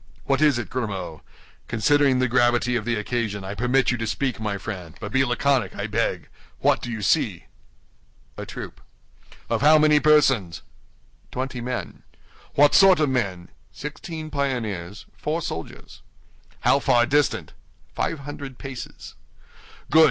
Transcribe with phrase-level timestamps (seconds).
[0.25, 1.21] What is it, Grimaud?
[1.67, 5.23] Considering the gravity of the occasion, I permit you to speak, my friend; but be
[5.23, 6.27] laconic, I beg.
[6.57, 7.45] What do you see?"
[8.35, 8.81] "A troop."
[9.47, 10.63] "Of how many persons?"
[11.31, 12.01] "Twenty men."
[12.55, 16.01] "What sort of men?" "Sixteen pioneers, four soldiers."
[16.61, 17.53] "How far distant?"
[17.93, 19.13] "Five hundred paces."
[19.91, 19.99] "Good!